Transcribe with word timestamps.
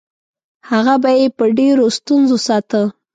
هغه 0.69 0.95
به 1.03 1.11
یې 1.19 1.25
په 1.37 1.45
ډېرو 1.57 1.85
ستونزو 1.97 2.37
ساته. 2.47 2.81